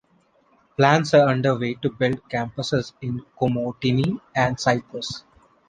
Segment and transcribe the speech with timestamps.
[0.77, 5.23] Plans are under way to build campuses in Komotini and in Cyprus.